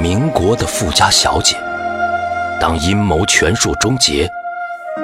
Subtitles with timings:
[0.00, 1.56] 民国的富家小姐。
[2.58, 4.26] 当阴谋全数终结，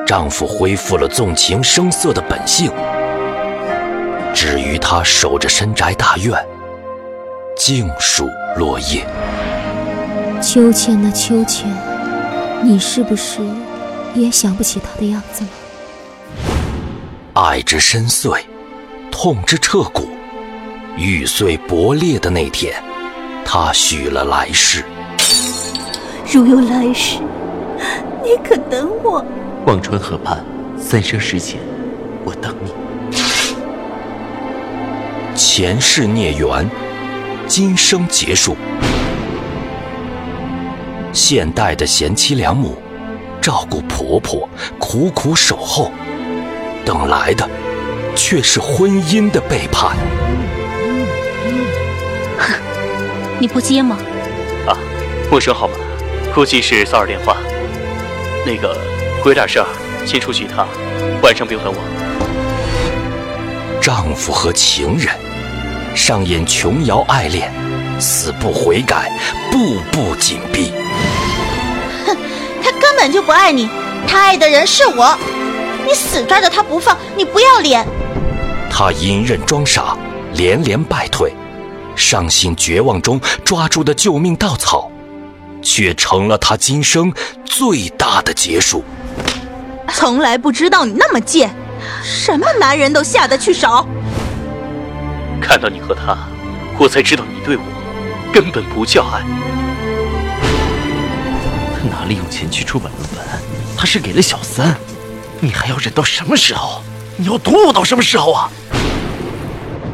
[0.07, 2.73] 丈夫恢复了纵情声色的本性。
[4.35, 6.33] 至于她守着深宅大院，
[7.57, 9.07] 静数落叶。
[10.41, 11.71] 秋千呐秋千，
[12.63, 13.41] 你是不是
[14.15, 15.51] 也想不起他的样子了？
[17.35, 18.43] 爱之深邃，
[19.11, 20.09] 痛之彻骨。
[20.97, 22.75] 玉碎薄裂的那天，
[23.47, 24.85] 他许了来世。
[26.31, 27.21] 如有来世。
[28.25, 29.25] 你可等我？
[29.67, 30.45] 忘川河畔，
[30.77, 31.61] 三生石前，
[32.25, 32.73] 我等你。
[35.37, 36.69] 前世孽缘，
[37.47, 38.57] 今生结束。
[41.13, 42.77] 现代的贤妻良母，
[43.41, 45.93] 照顾婆婆，苦苦守候，
[46.85, 47.49] 等来的
[48.17, 49.97] 却是婚姻的背叛。
[53.37, 53.99] 哼，你不接吗？
[54.67, 54.77] 啊，
[55.31, 55.75] 陌生号码，
[56.35, 57.37] 估计是骚扰电话。
[58.45, 58.77] 那个，
[59.23, 59.67] 我有点事儿，
[60.07, 60.67] 先出去一趟，
[61.23, 61.77] 晚上别烦我。
[63.81, 65.15] 丈夫和情人
[65.95, 67.53] 上演琼瑶爱恋，
[68.01, 69.13] 死不悔改，
[69.51, 70.73] 步步紧逼。
[72.07, 72.17] 哼，
[72.63, 73.69] 他根本就不爱你，
[74.09, 75.17] 他爱的人是我，
[75.87, 77.87] 你死抓着他不放，你不要脸。
[78.71, 79.97] 他隐忍装傻，
[80.35, 81.33] 连连败退，
[81.97, 84.91] 伤心绝望中抓住的救命稻草。
[85.63, 87.13] 却成了他今生
[87.45, 88.85] 最大的劫数。
[89.89, 91.53] 从来不知道你那么贱，
[92.05, 93.85] 什么男人都下得去手。
[95.43, 96.17] 看到你和他，
[96.79, 97.63] 我才知道你对我
[98.33, 99.23] 根本不叫爱。
[101.75, 103.27] 他哪里用钱去出版论文，
[103.77, 104.77] 他是给了小三，
[105.41, 106.81] 你还要忍到什么时候？
[107.17, 108.49] 你要躲我到什么时候啊？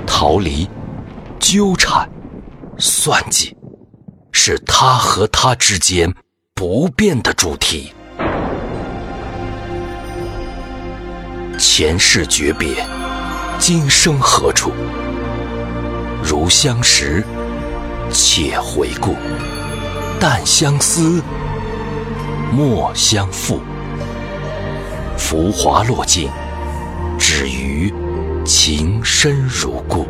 [0.07, 0.69] 逃离，
[1.43, 2.09] 纠缠，
[2.79, 3.55] 算计。
[4.31, 6.15] 是他和他之间
[6.55, 7.93] 不变的主题。
[11.59, 12.87] 前世诀别，
[13.59, 14.71] 今生何处？
[16.23, 17.25] 如相识，
[18.11, 19.15] 且回顾；
[20.21, 21.21] 但相思，
[22.53, 23.61] 莫相负。
[25.19, 26.31] 浮华落尽，
[27.19, 27.93] 只余
[28.45, 30.07] 情深如故。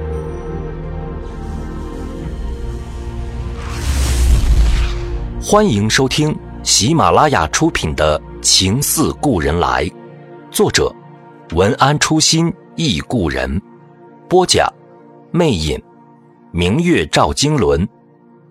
[5.45, 9.85] 欢迎收听喜马拉雅出品的《情似故人来》，
[10.53, 10.95] 作者
[11.51, 13.61] 文安初心忆故人，
[14.29, 14.73] 播讲
[15.33, 15.83] 魅影、
[16.53, 17.89] 明月照经纶、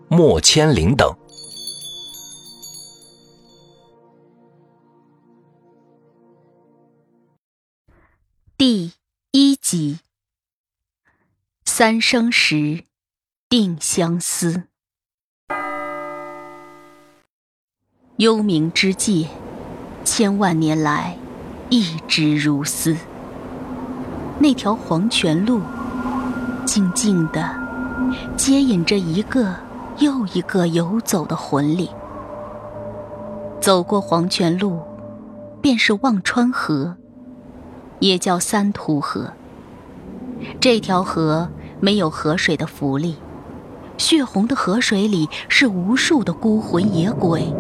[0.10, 1.10] 莫千灵等。
[8.58, 8.92] 第
[9.32, 10.00] 一集：
[11.64, 12.84] 三生石，
[13.48, 14.71] 定相思。
[18.22, 19.26] 幽冥之界，
[20.04, 21.18] 千万年来
[21.72, 22.96] 一直如斯。
[24.38, 25.60] 那条黄泉路，
[26.64, 27.50] 静静的
[28.38, 29.56] 接引着一个
[29.98, 31.90] 又一个游走的魂灵。
[33.60, 34.82] 走过黄泉路，
[35.60, 36.98] 便是忘川河，
[37.98, 39.34] 也叫三途河。
[40.60, 41.50] 这条河
[41.80, 43.16] 没有河水的浮力，
[43.98, 47.52] 血红的河水里是无数的孤魂野鬼。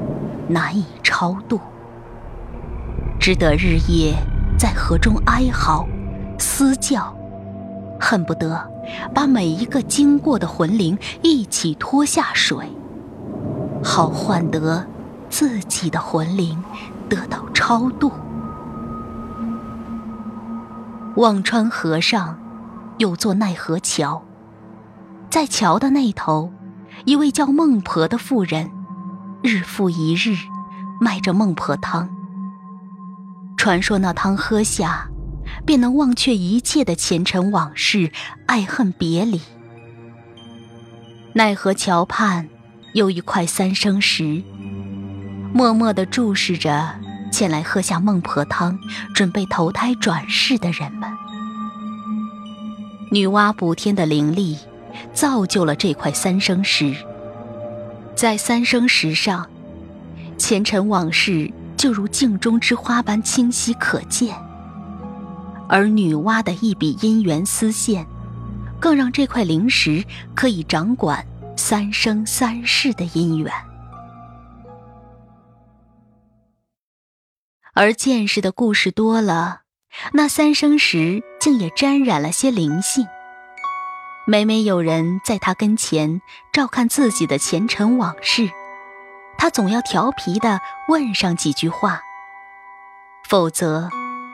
[0.47, 1.59] 难以超度，
[3.19, 4.15] 只得日夜
[4.57, 5.87] 在河中哀嚎、
[6.37, 7.15] 嘶叫，
[7.99, 8.69] 恨不得
[9.13, 12.67] 把每一个经过的魂灵一起拖下水，
[13.83, 14.85] 好换得
[15.29, 16.61] 自己的魂灵
[17.07, 18.11] 得到超度。
[21.15, 22.37] 忘川河上
[22.97, 24.23] 有座奈何桥，
[25.29, 26.51] 在桥的那头，
[27.05, 28.71] 一位叫孟婆的妇人。
[29.43, 30.35] 日复一日，
[30.99, 32.09] 卖着孟婆汤。
[33.57, 35.09] 传说那汤喝下，
[35.65, 38.11] 便能忘却一切的前尘往事、
[38.45, 39.41] 爱恨别离。
[41.33, 42.49] 奈何桥畔
[42.93, 44.43] 有一块三生石，
[45.53, 46.99] 默默地注视着
[47.31, 48.77] 前来喝下孟婆汤、
[49.15, 51.09] 准备投胎转世的人们。
[53.11, 54.57] 女娲补天的灵力，
[55.13, 56.95] 造就了这块三生石。
[58.21, 59.49] 在三生石上，
[60.37, 64.37] 前尘往事就如镜中之花般清晰可见，
[65.67, 68.05] 而女娲的一笔姻缘丝线，
[68.79, 71.25] 更让这块灵石可以掌管
[71.57, 73.51] 三生三世的姻缘。
[77.73, 79.61] 而见识的故事多了，
[80.13, 83.07] 那三生石竟也沾染了些灵性。
[84.31, 86.21] 每每有人在他跟前
[86.53, 88.49] 照看自己的前尘往事，
[89.37, 92.01] 他总要调皮的问上几句话，
[93.27, 93.89] 否则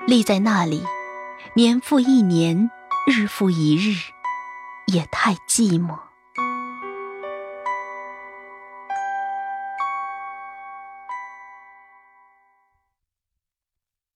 [0.05, 0.85] 立在那里，
[1.55, 2.69] 年复一年，
[3.07, 3.97] 日复一日，
[4.85, 5.97] 也太寂寞。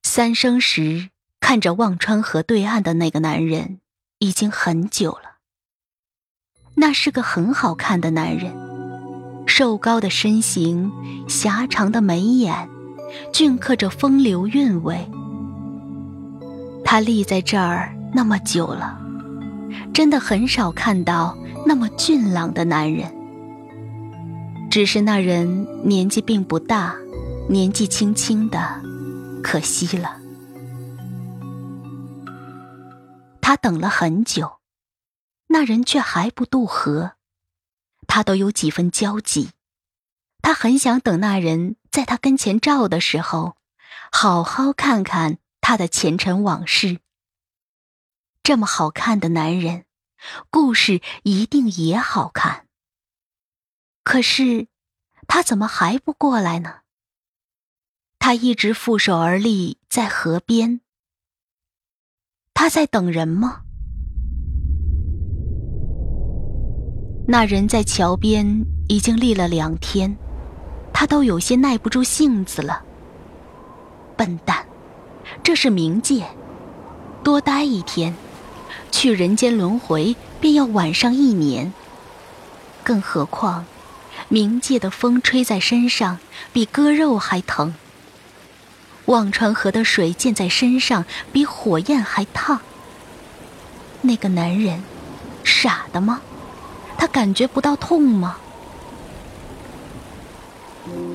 [0.03, 3.79] 三生石看着忘川河对岸的那个男人，
[4.19, 5.30] 已经很久了。
[6.81, 8.51] 那是个很好看的男人，
[9.45, 10.91] 瘦高的身形，
[11.27, 12.67] 狭长的眉眼，
[13.31, 15.07] 镌刻着风流韵味。
[16.83, 18.99] 他立在这儿那么久了，
[19.93, 21.37] 真的很少看到
[21.67, 23.07] 那么俊朗的男人。
[24.71, 26.95] 只是那人年纪并不大，
[27.47, 28.59] 年纪轻轻的。
[29.43, 30.15] 可惜了，
[33.39, 34.49] 他等了很久，
[35.51, 37.17] 那人却还不渡河，
[38.07, 39.51] 他都有几分焦急。
[40.41, 43.57] 他很想等那人在他跟前照的时候，
[44.11, 46.99] 好好看看他的前尘往事。
[48.41, 49.85] 这么好看的男人，
[50.49, 52.67] 故事一定也好看。
[54.03, 54.67] 可是，
[55.27, 56.81] 他怎么还不过来呢？
[58.17, 60.81] 他一直负手而立在河边。
[62.53, 63.65] 他在等人吗？
[67.27, 70.17] 那人在桥边已经立了两天，
[70.91, 72.81] 他都有些耐不住性子了。
[74.17, 74.65] 笨蛋，
[75.41, 76.25] 这是冥界，
[77.23, 78.13] 多待一天，
[78.91, 81.71] 去人间轮回便要晚上一年。
[82.83, 83.65] 更何况，
[84.29, 86.19] 冥界的风吹在身上
[86.51, 87.73] 比割肉还疼。
[89.05, 92.59] 忘川河的水溅在身上，比火焰还烫。
[94.01, 94.83] 那个男人，
[95.43, 96.21] 傻的吗？
[97.01, 98.37] 他感觉不到痛吗？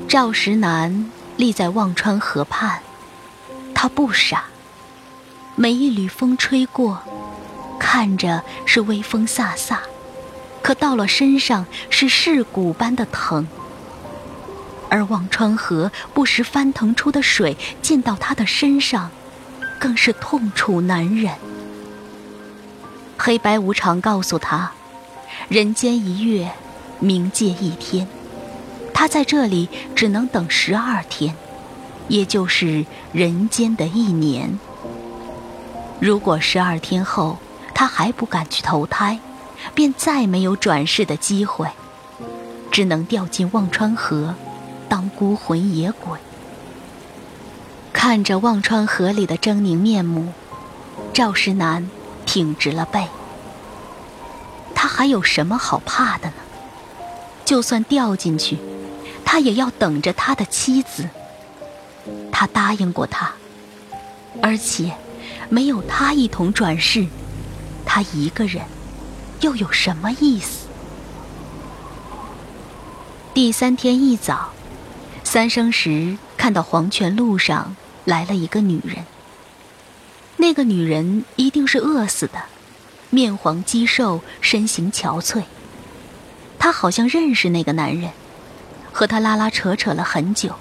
[0.09, 2.81] 赵石南立在忘川河畔，
[3.73, 4.47] 他不傻。
[5.55, 7.01] 每一缕风吹过，
[7.79, 9.77] 看着是微风飒飒，
[10.61, 13.47] 可到了身上是噬骨般的疼。
[14.89, 19.09] 而忘川河不时翻腾出的水溅到他的身上，
[19.79, 21.33] 更是痛楚难忍。
[23.17, 24.73] 黑白无常告诉他
[25.49, 26.51] ：“人间一月，
[27.03, 28.07] 冥界一天。
[28.93, 31.35] 他在这里只能等十二天，
[32.09, 34.59] 也就是人间的一年。
[36.01, 37.39] 如果十二天后
[37.75, 39.19] 他还不敢去投胎，
[39.75, 41.69] 便再没有转世的机会，
[42.71, 44.35] 只能掉进忘川河。”
[44.89, 46.17] 当孤魂野鬼，
[47.93, 50.33] 看着忘川河里的狰狞面目，
[51.13, 51.91] 赵石南
[52.25, 53.05] 挺直了背。
[54.97, 56.35] 还有什么好怕的呢？
[57.45, 58.57] 就算掉进去，
[59.27, 61.07] 他也要等着他的妻子。
[62.33, 63.35] 他答应过他，
[64.41, 64.93] 而且
[65.51, 67.07] 没有他一同转世，
[67.85, 68.63] 他一个人
[69.43, 70.67] 又有什么意思？
[73.35, 74.49] 第三天一早。
[75.23, 77.77] 三生石看到黄泉路上
[78.07, 79.05] 来了一个女人。
[80.39, 82.45] 那个女人一定是饿死的，
[83.11, 85.45] 面黄肌瘦，身形憔悴。
[86.59, 88.11] 他好像认识那个男人，
[88.93, 90.55] 和他拉拉扯扯了很久。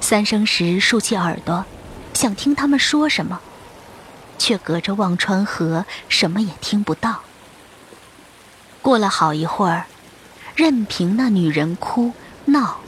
[0.00, 1.64] 三生石竖起耳朵，
[2.14, 3.40] 想听他们说什么，
[4.38, 7.22] 却隔着忘川河什么也听不到。
[8.80, 9.86] 过了好一会儿，
[10.56, 12.12] 任凭那女人哭
[12.46, 12.80] 闹。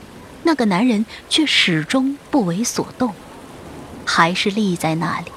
[0.43, 3.15] 那个男人却始终不为所动，
[4.05, 5.31] 还是立在那里。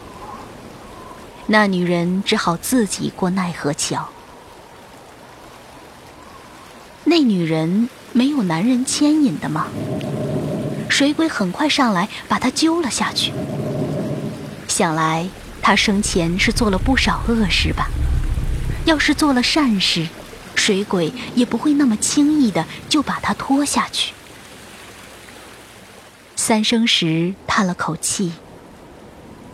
[1.50, 4.08] 那女人只好自己过奈何桥。
[7.04, 9.66] 那女人没有男人牵引的吗？
[10.90, 13.32] 水鬼很快上来把她揪了下去。
[14.68, 15.28] 想来
[15.62, 17.88] 她生前是做了不少恶事吧？
[18.84, 20.06] 要是做了善事，
[20.54, 24.12] 水鬼也不会那么轻易的就把她拖下去。
[26.36, 28.32] 三生石叹了口气，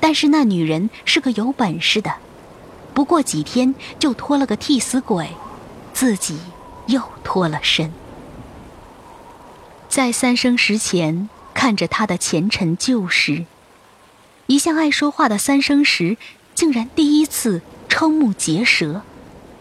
[0.04, 2.16] 但是那女人是个有本事的，
[2.92, 5.30] 不过几天就脱了个替死鬼，
[5.94, 6.38] 自己
[6.88, 7.90] 又脱了身。
[9.88, 13.46] 在三生石前看着他的前尘旧事，
[14.46, 16.18] 一向爱说话的三生石
[16.54, 19.00] 竟然第一次瞠目结舌，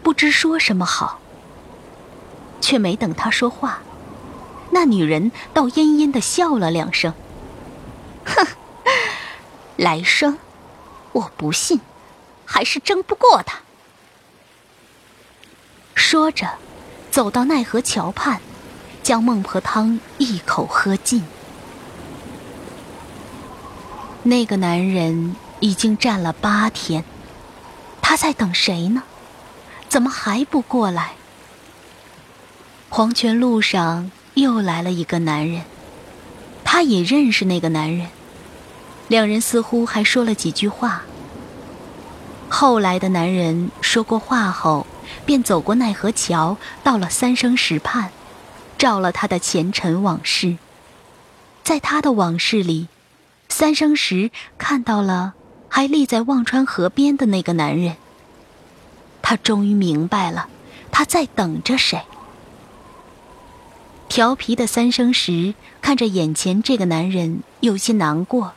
[0.02, 1.20] 不知说什么好。
[2.60, 3.78] 却没等他说话，
[4.72, 7.14] 那女人倒阴阴的笑了两声。
[8.26, 8.46] 哼，
[9.76, 10.38] 来生，
[11.12, 11.80] 我不信，
[12.44, 13.60] 还是争不过他。
[15.94, 16.58] 说着，
[17.10, 18.40] 走到奈何桥畔，
[19.02, 21.24] 将孟婆汤一口喝尽。
[24.22, 27.04] 那个男人已经站了八天，
[28.00, 29.02] 他在等谁呢？
[29.88, 31.12] 怎么还不过来？
[32.88, 35.64] 黄泉路上又来了一个男人，
[36.64, 38.08] 他也认识那个男人，
[39.08, 41.02] 两人似乎还说了几句话。
[42.48, 44.86] 后来的男人说过话后，
[45.26, 48.10] 便走过奈何桥，到了三生石畔，
[48.78, 50.56] 照了他的前尘往事。
[51.62, 52.88] 在他的往事里，
[53.48, 55.34] 三生石看到了
[55.68, 57.96] 还立在忘川河边的那个男人。
[59.22, 60.48] 他终于明白了，
[60.92, 62.02] 他在等着谁。
[64.08, 68.52] 调皮的三生石看着眼前这个男人，有些难过，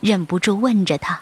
[0.00, 1.20] 忍不住问着他。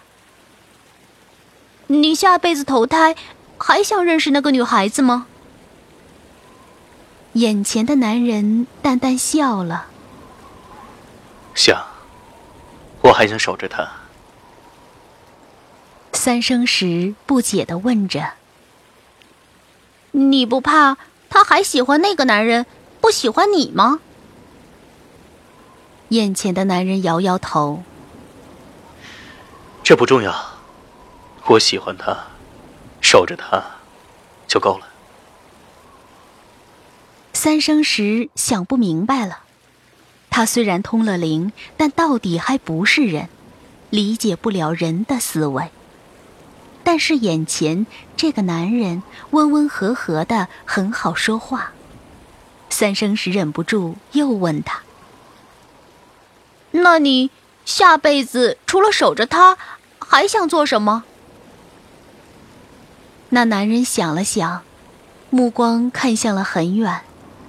[1.89, 3.15] 你下辈子投胎，
[3.59, 5.27] 还想认识那个女孩子吗？
[7.35, 9.87] 眼前的男人淡淡笑了。
[11.55, 11.87] 想，
[13.03, 13.89] 我还想守着她。
[16.13, 18.33] 三生石不解的问着
[20.13, 20.97] ：“你不怕
[21.29, 22.67] 他还喜欢那个男人，
[23.01, 24.01] 不喜欢你吗？”
[26.09, 27.83] 眼前的男人摇摇头
[29.87, 30.35] ：“这不重要。”
[31.47, 32.27] 我喜欢他，
[33.01, 33.63] 守着他，
[34.49, 34.89] 就够了。
[37.33, 39.43] 三生石想不明白了，
[40.29, 43.29] 他虽然通了灵，但到底还不是人，
[43.91, 45.71] 理解不了人的思维。
[46.83, 51.71] 但是眼前这个男人温温和和的，很好说话。
[52.71, 54.81] 三生石忍不住又问他
[56.73, 57.31] ：“那你
[57.65, 59.57] 下辈子除了守着他，
[60.09, 61.05] 还想做什么？”
[63.31, 64.63] 那男人想了想，
[65.31, 67.03] 目光看向了很远，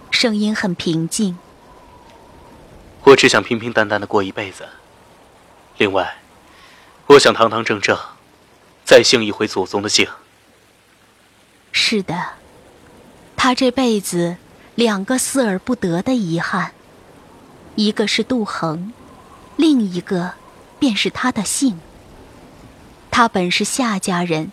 [0.09, 1.37] 声音很平静
[3.05, 4.67] ：“我只想平平淡淡的过一辈子。
[5.77, 6.17] 另外，
[7.05, 7.95] 我想堂堂正正，
[8.83, 10.07] 再姓一回祖宗的姓。”
[11.71, 12.29] 是的，
[13.35, 14.37] 他这辈子
[14.73, 16.71] 两个思而不得的遗憾，
[17.75, 18.91] 一个是杜衡，
[19.55, 20.33] 另一个
[20.79, 21.79] 便是他的姓。
[23.17, 24.51] 他本是夏家人。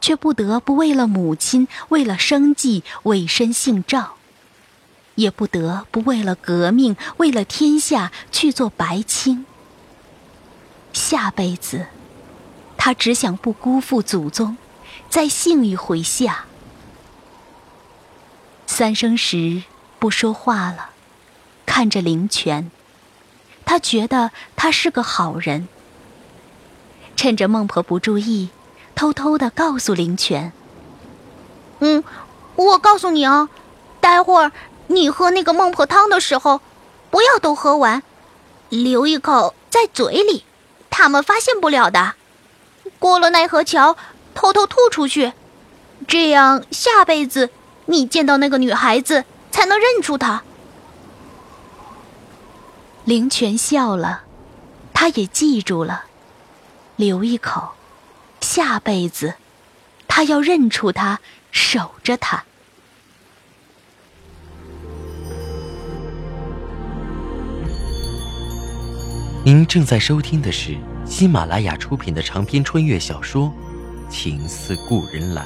[0.00, 4.16] 却不得不为了母亲，为了生计，委身姓赵；
[5.14, 9.46] 也不得不为了革命，为了天下，去做白青。
[10.92, 11.86] 下辈子，
[12.76, 14.58] 他只想不辜负祖宗，
[15.08, 16.44] 再幸一回夏。
[18.66, 19.62] 三生石
[20.00, 20.90] 不说话了，
[21.64, 22.70] 看着灵泉，
[23.64, 25.68] 他觉得他是个好人。
[27.20, 28.48] 趁着孟婆不注意。
[28.94, 30.54] 偷偷的告诉灵泉
[31.80, 32.02] ：“嗯，
[32.56, 33.50] 我告诉你哦，
[34.00, 34.52] 待会儿
[34.86, 36.62] 你喝那个孟婆汤的时候，
[37.10, 38.02] 不要都喝完，
[38.70, 40.46] 留一口在嘴里，
[40.88, 42.14] 他们发现不了的。
[42.98, 43.98] 过了奈何桥，
[44.34, 45.34] 偷偷吐出去，
[46.08, 47.50] 这样下辈子
[47.84, 50.42] 你见到那个女孩子才能认出她。”
[53.04, 54.22] 灵泉笑了，
[54.94, 56.04] 他也记住了，
[57.00, 57.70] 留一口。
[58.42, 59.34] 下辈子，
[60.06, 61.18] 他要认出他，
[61.50, 62.44] 守着他。
[69.42, 70.76] 您正在收听的是
[71.06, 73.50] 喜马拉雅出品的长篇穿越小说
[74.10, 75.42] 《情似故人来》。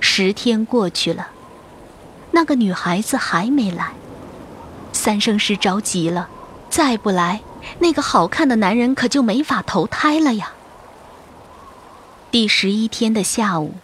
[0.00, 1.33] 十天过去了。
[2.34, 3.92] 那个女孩子还没来，
[4.92, 6.28] 三生石着急了，
[6.68, 7.42] 再不来，
[7.78, 10.50] 那个好看的男人可就没法投胎了呀。
[12.32, 13.74] 第十一天的下午，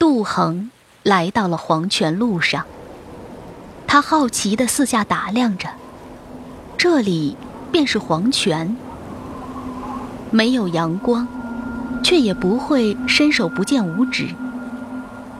[0.00, 0.72] 杜衡
[1.04, 2.66] 来到了黄泉路上，
[3.86, 5.68] 他好奇的四下打量着，
[6.76, 7.36] 这里
[7.70, 8.76] 便是黄泉，
[10.32, 11.28] 没有阳光，
[12.02, 14.34] 却也不会伸手不见五指。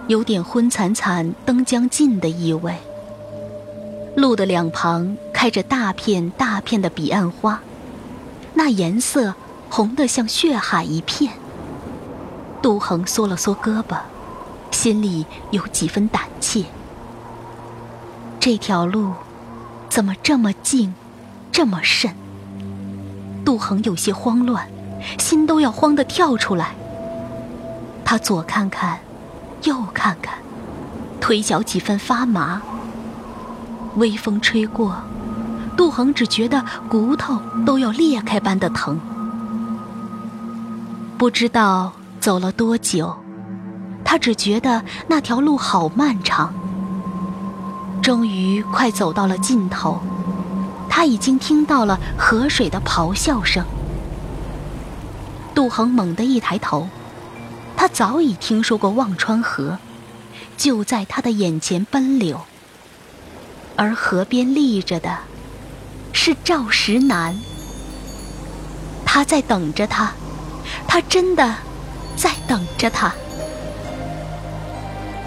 [0.06, 2.76] 有点昏惨惨，灯将尽的意味。
[4.16, 7.60] 路的两旁开着大片大片的彼岸花，
[8.52, 9.34] 那颜色
[9.70, 11.32] 红得像血海一片。
[12.60, 13.98] 杜衡缩了缩胳膊，
[14.70, 16.64] 心里有几分胆怯。
[18.38, 19.12] 这条路
[19.88, 20.94] 怎么这么静，
[21.50, 22.14] 这么深？
[23.42, 24.68] 杜衡有些慌乱，
[25.18, 26.74] 心都要慌得跳出来。
[28.04, 29.00] 他左看看。
[29.64, 30.38] 又看看，
[31.20, 32.60] 腿脚几分发麻。
[33.96, 34.96] 微风吹过，
[35.76, 38.98] 杜衡只觉得骨头都要裂开般的疼。
[41.16, 43.16] 不知道走了多久，
[44.04, 46.52] 他只觉得那条路好漫长。
[48.02, 50.00] 终于快走到了尽头，
[50.90, 53.64] 他已经听到了河水的咆哮声。
[55.54, 56.88] 杜恒猛地一抬头，
[57.84, 59.76] 他早已听说过忘川河，
[60.56, 62.40] 就在他的眼前奔流。
[63.76, 65.18] 而河边立着的，
[66.10, 67.36] 是赵石南。
[69.04, 70.14] 他在等着他，
[70.88, 71.56] 他真的
[72.16, 73.12] 在等着他。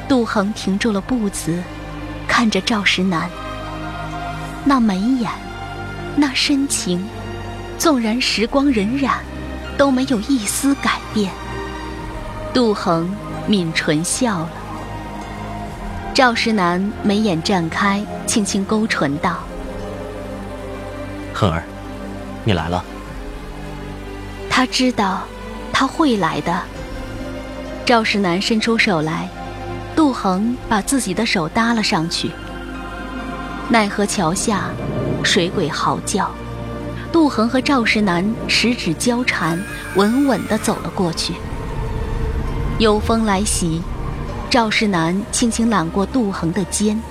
[0.09, 1.61] 杜恒停住了步子，
[2.27, 3.29] 看着赵石南，
[4.65, 5.31] 那眉眼，
[6.15, 7.07] 那深情，
[7.77, 9.11] 纵然时光荏苒，
[9.77, 11.31] 都没有一丝改变。
[12.57, 13.07] 杜恒
[13.47, 14.49] 抿唇笑了。
[16.11, 19.37] 赵石南眉眼绽开，轻轻勾唇道
[21.31, 21.61] ：“恒儿，
[22.43, 22.83] 你来了。”
[24.49, 25.21] 他知道，
[25.71, 26.59] 他会来的。
[27.85, 29.29] 赵石南伸出手来，
[29.95, 32.31] 杜恒把自己的手搭了上去。
[33.69, 34.71] 奈何桥下，
[35.23, 36.31] 水鬼嚎叫，
[37.11, 41.35] 杜恒和赵石南十指交缠，稳稳地走了过去。
[42.79, 43.81] 有风来袭。
[44.51, 47.01] 赵世南轻轻揽过杜恒的肩，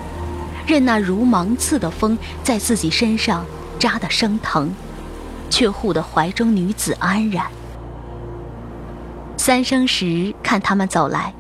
[0.65, 3.45] 任那如芒刺的风在自己身上
[3.79, 4.73] 扎得生疼，
[5.51, 7.47] 却护得怀中女子安然。
[9.37, 11.35] 三生石看他们走来，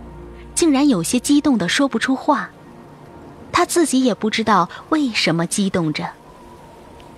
[0.55, 2.51] 竟然有些激动的说不出话。
[3.53, 6.11] 他自己也不知道为什么激动着，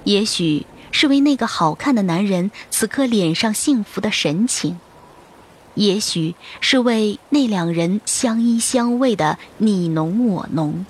[0.04, 4.78] 也许是为那个好看的男人此刻脸上幸福的神情。
[5.78, 10.84] 也许是为那两人相依相偎的你侬我侬，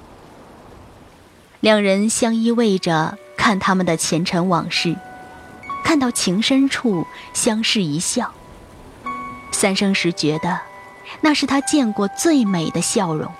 [1.61, 4.97] 两人相依偎着看他们的前尘往事，
[5.85, 8.33] 看到情深处相视一笑。
[9.53, 10.59] 三生石觉得，
[11.21, 13.31] 那是他见过最美的笑容。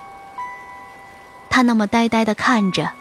[1.49, 2.91] 他那么呆呆地看着，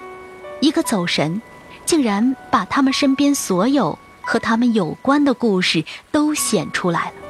[0.61, 1.43] 一个走神，
[1.85, 7.28] 竟然把他们身边所有和他们有关的故事都显出来了。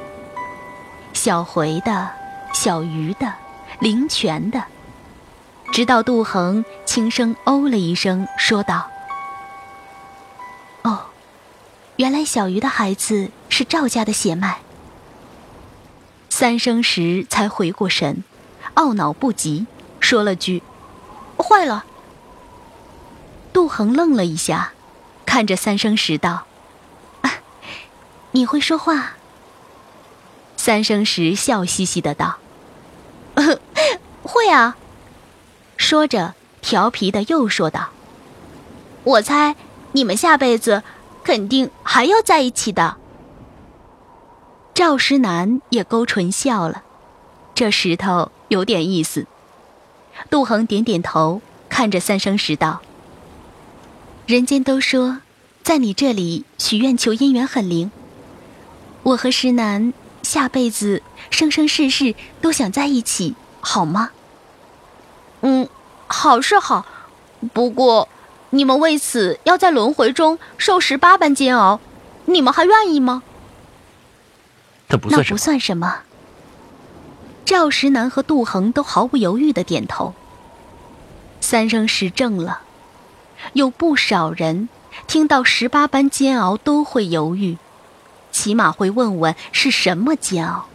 [1.13, 2.09] 小回的、
[2.53, 3.33] 小鱼的、
[3.79, 4.63] 灵泉的，
[5.71, 8.89] 直到杜恒轻声哦了一声，说道
[10.83, 11.07] ：“哦，
[11.97, 14.59] 原来小鱼的孩子是赵家的血脉。”
[16.29, 18.23] 三生石才回过神，
[18.75, 19.67] 懊恼不及，
[19.99, 20.63] 说了句
[21.37, 21.83] ：“坏了。”
[23.51, 24.71] 杜恒愣了一下，
[25.25, 26.45] 看着三生石道
[27.21, 27.31] ：“啊
[28.31, 29.15] 你会说话？”
[30.69, 32.37] 三生石笑嘻嘻的道
[34.21, 34.77] ：“会啊。”
[35.77, 37.89] 说着，调皮的又说道
[39.03, 39.55] ：“我猜
[39.93, 40.83] 你们下辈子
[41.23, 42.97] 肯定还要在一起的。”
[44.75, 46.83] 赵石南也勾唇笑了，
[47.55, 49.25] 这石头有点意思。
[50.29, 52.81] 杜恒点点头，看着三生石道
[54.27, 55.17] ：“人间都说，
[55.63, 57.89] 在你这里许愿求姻缘很灵。
[59.01, 59.91] 我和石南。”
[60.29, 64.11] 下辈子生生世世都想在一起，好吗？
[65.41, 65.67] 嗯，
[66.05, 66.85] 好是好，
[67.51, 68.07] 不过
[68.51, 71.79] 你们为此要在轮回中受十八般煎熬，
[72.25, 73.23] 你们还愿意吗？
[74.89, 75.23] 那不算什么。
[75.23, 76.01] 那不算什么。
[77.43, 80.13] 赵石南和杜恒都毫不犹豫的点头。
[81.41, 82.59] 三生石正了，
[83.53, 84.69] 有不少人
[85.07, 87.57] 听到十八般煎熬都会犹豫。
[88.31, 90.67] 起码会问问是什么煎熬，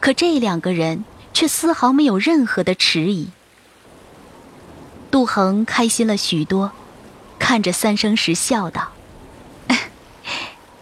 [0.00, 3.28] 可这两个人却丝毫没有任何的迟疑。
[5.10, 6.72] 杜恒开心了许多，
[7.38, 8.92] 看着三生石笑道：“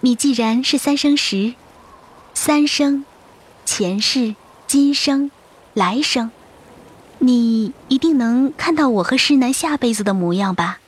[0.00, 1.54] 你既然是三生石，
[2.34, 3.04] 三生，
[3.64, 4.34] 前世、
[4.66, 5.30] 今生、
[5.72, 6.30] 来生，
[7.18, 10.80] 你一定能看到我和石南下辈子的模样吧？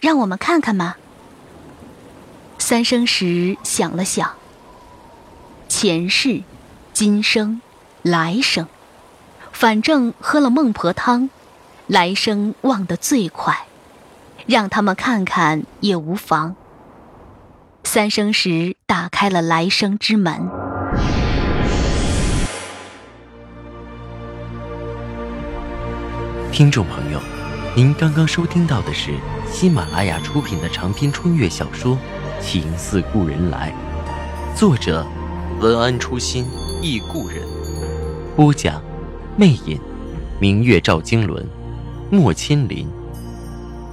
[0.00, 0.96] 让我们看看嘛。”
[2.68, 4.32] 三生石想了想，
[5.68, 6.42] 前世、
[6.92, 7.60] 今生、
[8.02, 8.66] 来生，
[9.52, 11.30] 反正喝了孟婆汤，
[11.86, 13.66] 来生忘得最快，
[14.46, 16.56] 让他们看看也无妨。
[17.84, 20.50] 三生石打开了来生之门。
[26.50, 27.20] 听众朋友，
[27.76, 29.12] 您刚刚收听到的是
[29.58, 31.96] 喜马拉雅出品的长篇穿越小说。
[32.42, 33.74] 情似故人来，
[34.54, 35.06] 作者
[35.62, 36.44] 文安初心
[36.82, 37.40] 忆故人，
[38.36, 38.82] 播讲
[39.34, 39.80] 魅影，
[40.38, 41.42] 明月照经纶，
[42.10, 42.86] 莫千林。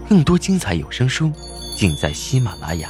[0.09, 1.31] 更多精彩有声书，
[1.77, 2.89] 尽在喜马拉雅。